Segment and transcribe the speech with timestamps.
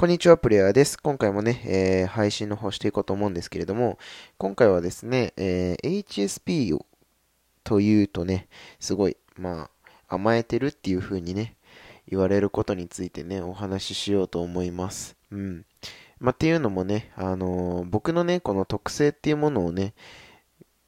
[0.00, 0.96] こんにちは、プレイヤーです。
[0.96, 3.98] 今回もね、えー、配信の方していこうと思うんですけれども、
[4.38, 6.86] 今回はですね、えー、HSP を
[7.64, 9.68] というとね、すごい、ま
[10.08, 11.54] あ、甘えてるっていう風にね、
[12.08, 15.18] 言われることについてね、お話ししようと思います。
[15.32, 15.66] うん。
[16.18, 19.92] まあ、っていうのもね、あのー、僕のね、この特性っていうものをね、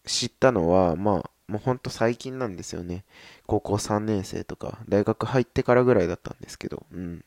[0.07, 3.05] 知ったのは、まあ、もうほんと最近なんですよね。
[3.47, 7.23] 高校3年生とか、大学入ってからぐらいだったんですけど、うん。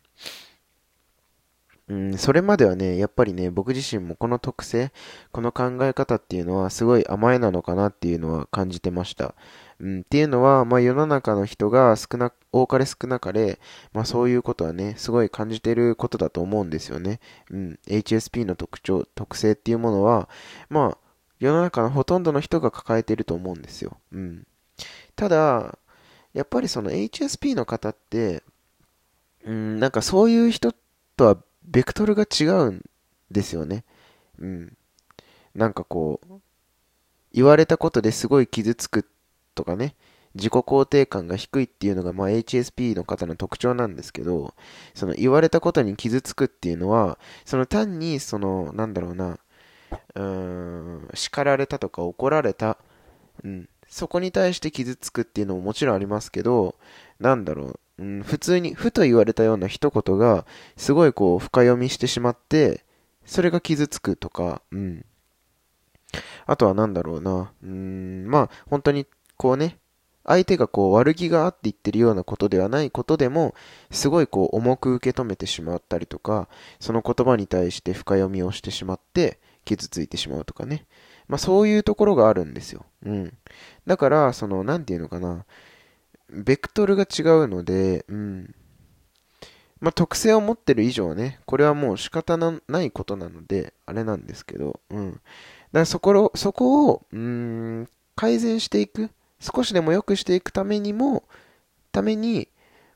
[1.87, 4.91] うん、それまではね、やっぱりね、僕自身もこの特性、
[5.31, 9.35] この考え方っていうのはすごい甘えなのかなっていうのは感じてました。
[9.79, 13.59] うん、っていうのは、まあ世の中の人が少な、多かれ少なかれ、
[13.93, 17.19] まあそういうことはね、すごい感じてることだと思うんですよね。
[17.51, 20.27] うん、HSP の特徴、特性っていうものは、
[20.69, 20.97] まあ
[21.39, 23.97] 世の中のほとんどの人が抱えてると思うんですよ。
[24.11, 24.47] うん。
[25.15, 25.77] ただ、
[26.33, 28.43] やっぱりその HSP の方って、
[29.45, 30.73] うん、なんかそういう人
[31.15, 32.85] とはベクトルが違うん
[33.31, 33.83] ですよね。
[34.39, 34.77] うん。
[35.53, 36.33] なんかこう、
[37.33, 39.05] 言われたことですごい傷つく
[39.55, 39.95] とかね、
[40.35, 44.53] 自己肯定感が低いっていうのが、まあ、HSP の方の特徴なんですけど、
[44.93, 49.39] その言われたことに傷つくっていうのは、その単に、その、なんだろうな、
[50.15, 52.77] うーん、叱られたとか怒られた、
[53.43, 56.75] うん、そこに対して傷つくっていうのももちろんありますけど、
[57.19, 62.83] なんだろう、うん、普通に、ふと言われたような一言が、すごいこう、深読みしてしまって、
[63.25, 65.05] それが傷つくとか、うん。
[66.45, 69.77] あとはなんだろうな、うん、まあ、本当に、こうね、
[70.25, 73.53] 相手がこう悪気があって言ってるようなことではないことでも、
[73.91, 76.49] すごいこう重く受け止めてしまったりとか、
[76.79, 80.85] その言葉に対して深読みをしてしまって、傷ついてしまうとかね。
[81.27, 82.85] まあそういうところがあるんですよ。
[83.05, 83.37] うん。
[83.85, 85.45] だから、その、なんていうのかな。
[86.29, 88.55] ベクトルが違うので、うん。
[89.79, 95.11] まあ、特性を持ってる以上はね、これはもう仕方のないことなので、あれなんですけど、うん。
[95.11, 95.21] だか
[95.71, 101.23] らそこそこを、うん、改善していく、少しでも良くしていくためにも、
[101.91, 102.47] ために、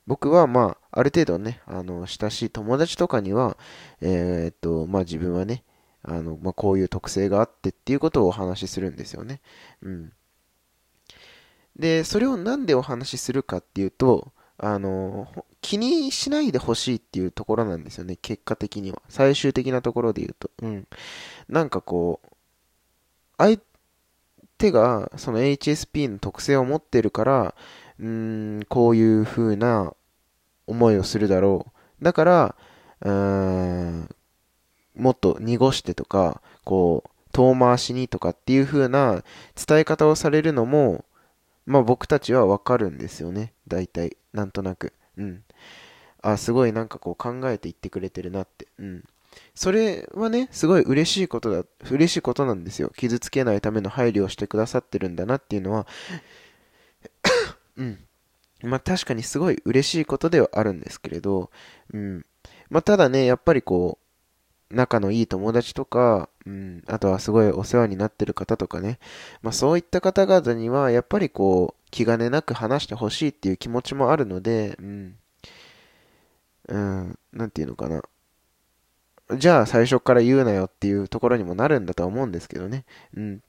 [0.06, 3.56] 僕はまあ、ある程度ね、あの、親しい友達とかには、
[4.00, 5.62] えー、っと、まあ自分はね、
[6.02, 9.40] あの、まあこういう特性があってっていうことをお話しするんですよね。
[9.82, 10.12] うん。
[11.80, 15.26] で、それをなんでお話しするかっていうと、あの、
[15.62, 19.00] 気にしないでほしいっていうところなんですよね、結果的には。
[19.08, 20.50] 最終的なところで言うと。
[20.62, 20.86] うん。
[21.48, 22.28] なんかこう、
[23.38, 23.58] 相
[24.58, 27.54] 手がその HSP の特性を持ってるから、
[27.98, 29.94] うーん、こういう風な
[30.66, 31.66] 思いをするだろ
[32.00, 32.04] う。
[32.04, 32.54] だから、
[33.00, 34.14] うーん、
[34.94, 39.24] もっと濁してとか、こう、遠回しにとかっていう風な
[39.54, 41.06] 伝え方をされるのも、
[41.66, 43.54] まあ僕たちはわかるんですよね。
[43.68, 44.16] 大体。
[44.32, 44.92] なんとなく。
[45.16, 45.44] うん。
[46.22, 48.68] あ、すごいなんかこう考えて言ってくれてるなって。
[48.78, 49.04] うん。
[49.54, 52.90] それはね、すごい嬉しいことだ、嬉しいことなんですよ。
[52.96, 55.86] 傷つけないための配慮をしてくださってるんだなっていうのは
[57.76, 57.98] うん。
[58.62, 61.50] まあ確かにすごい嬉しいことではあるんですけれど、
[61.92, 62.26] うん。
[62.70, 63.98] まあただね、やっぱりこ
[64.70, 68.98] う、仲のいい友達とか、うん、あとはすごいお世話になってる方とかね、
[69.42, 75.16] まあそういった方々には、やっぱりこう、気兼ねなく話してほしいっていう気持ちもあるので、うん、
[76.68, 78.02] うん、なんていうのかな。
[79.36, 82.84] じゃあ最初から言うなよっていうところにもなるんだとは思うんですけどね。
[83.14, 83.42] うん。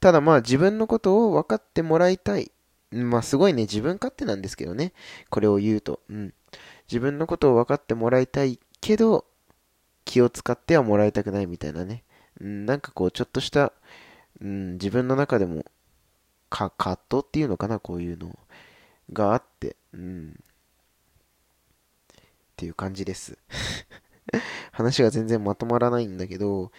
[0.00, 2.50] ただまあ自分のことを分かってもらいたい。
[2.90, 4.92] まあすごいね、自分勝手なんですけどね。
[5.28, 6.00] これを言うと。
[6.08, 6.34] うん。
[6.88, 9.26] 自分のことを分かってもらいたいけど、
[10.04, 12.04] 気を使ってはもらいたくないみたいなね。
[12.40, 13.72] うん、なんかこう、ちょっとした、
[14.40, 15.64] うん、自分の中でも、
[16.48, 18.38] か、葛藤っていうのかな、こういうの
[19.12, 20.38] があって、うん。
[20.38, 22.14] っ
[22.56, 23.38] ていう感じです。
[24.72, 26.72] 話が全然まとまらないんだけど、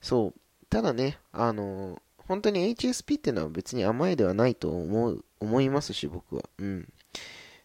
[0.00, 6.42] そう、ただね、あの、本当に HSP っていうのは別に甘えではないと思う、思いますし、僕は。
[6.58, 6.92] うん。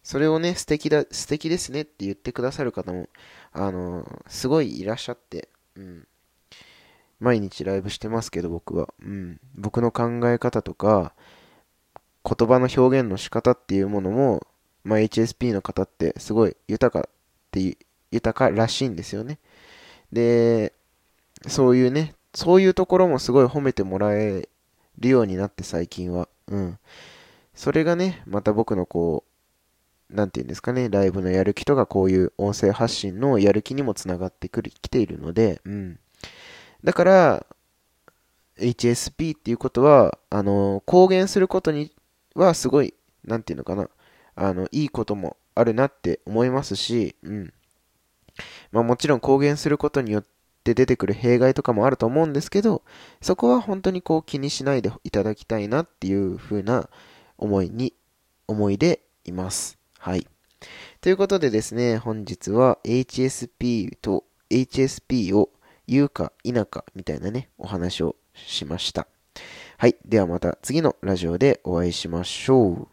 [0.02, 3.08] それをね、素敵だ、素敵ですねって言ってくださる方も、
[3.52, 6.06] あの、すごいいらっしゃって、うん。
[7.20, 8.92] 毎日ライブしてますけど、僕は。
[9.00, 9.40] うん。
[9.54, 11.14] 僕の考え方とか、
[12.24, 14.46] 言葉の表現の仕方っていうものも、
[14.84, 17.10] まあ、HSP の方ってすごい豊かっ
[17.52, 17.76] ていう、
[18.10, 19.38] 豊からしいんですよね。
[20.12, 20.72] で、
[21.46, 24.48] そういうね、そういうところもすごい褒めてもらえ
[24.98, 26.28] るようになって最近は。
[26.48, 26.78] うん。
[27.54, 29.31] それがね、また僕のこう、
[30.12, 35.98] なんていうんですかね、ライブのやる気とかこういう音声発信のやる気にもつながってくる、来ているので、うん。
[36.84, 37.46] だから、
[38.58, 41.92] HSP っていうことは、あの、公言することに
[42.34, 42.94] はすごい、
[43.24, 43.88] なんていうのかな、
[44.34, 47.52] あの、いいこともあるなって思いますし、うん。
[48.70, 50.24] まあもちろん公言することによっ
[50.64, 52.82] て出てくる弊害とかもあると思うんですけど、
[53.20, 56.88] そこは本当にこう気にしないでいただきたいなっていう風な
[57.38, 57.94] 思いに、
[58.46, 59.81] 思いでいます。
[60.02, 60.26] はい。
[61.00, 65.50] ということでですね、本日は HSP と HSP を
[65.86, 69.06] 言うか否かみたいなね、お話をしました。
[69.78, 69.94] はい。
[70.04, 72.91] ではまた次のラジオでお会いしましょう。